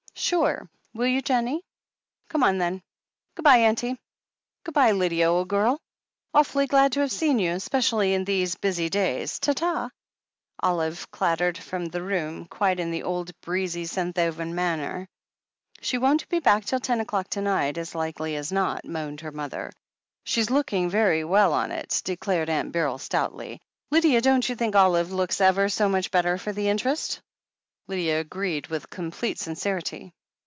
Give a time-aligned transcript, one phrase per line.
[0.13, 0.69] "Sure!
[0.93, 1.63] Will you, Jennie?"
[2.29, 2.83] "Come on, then.
[3.35, 3.97] Goo' bye, aimtie;
[4.63, 5.81] goo' bye, Lydia, jole gurl.
[6.33, 9.39] Awfully glad to have seen you— 'specially in these busy days.
[9.39, 9.89] Ta ta!"
[10.63, 15.09] Olive clattered from the room, quite in the old, breezy Senthoven manner.
[15.81, 19.31] "She won't be back till ten o'clock to night, as likely as not," moaned her
[19.31, 19.71] mother.
[20.23, 23.59] "She's looking very well on it," declared Aunt Beryl stoutly.
[23.89, 27.19] "Lydia, don't you think Olive looks ever so much better for the interest?"
[27.87, 30.13] Lydia agreed with complete sincerity.